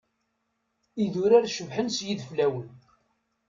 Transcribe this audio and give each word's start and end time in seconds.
Idurar 1.03 1.45
cebḥen 1.49 1.87
s 1.95 1.97
yideflawen. 2.05 2.69